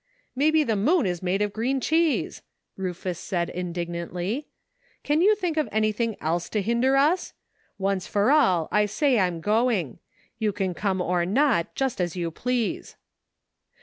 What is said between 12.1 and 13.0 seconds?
you please."